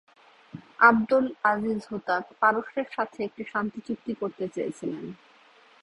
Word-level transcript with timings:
আবদুল 0.79 1.25
আজিজ 1.43 1.79
হুতাক 1.89 2.23
পারস্যের 2.41 2.87
সাথে 2.91 3.17
একটি 3.23 3.43
শান্তিচুক্তি 3.53 4.13
করতে 4.21 4.45
চেয়েছিলেন। 4.47 5.05